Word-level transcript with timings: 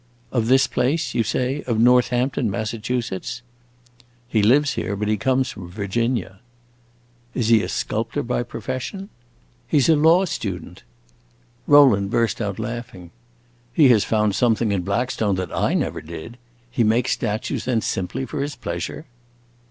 "Of 0.31 0.47
this 0.47 0.65
place, 0.65 1.13
you 1.13 1.21
say 1.21 1.61
of 1.67 1.79
Northampton, 1.79 2.49
Massachusetts?" 2.49 3.43
"He 4.27 4.41
lives 4.41 4.73
here, 4.73 4.95
but 4.95 5.07
he 5.07 5.15
comes 5.15 5.51
from 5.51 5.69
Virginia." 5.69 6.39
"Is 7.35 7.49
he 7.49 7.61
a 7.61 7.69
sculptor 7.69 8.23
by 8.23 8.41
profession?" 8.41 9.09
"He 9.67 9.79
's 9.79 9.89
a 9.89 9.95
law 9.95 10.25
student." 10.25 10.81
Rowland 11.67 12.09
burst 12.09 12.41
out 12.41 12.57
laughing. 12.57 13.11
"He 13.71 13.89
has 13.89 14.03
found 14.03 14.33
something 14.33 14.71
in 14.71 14.81
Blackstone 14.81 15.35
that 15.35 15.55
I 15.55 15.75
never 15.75 16.01
did. 16.01 16.39
He 16.71 16.83
makes 16.83 17.11
statues 17.11 17.65
then 17.65 17.81
simply 17.81 18.25
for 18.25 18.41
his 18.41 18.55
pleasure?" 18.55 19.05